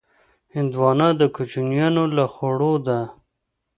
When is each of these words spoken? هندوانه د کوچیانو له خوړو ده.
هندوانه 0.55 1.07
د 1.19 1.21
کوچیانو 1.35 2.03
له 2.15 2.25
خوړو 2.33 2.73
ده. 2.87 2.99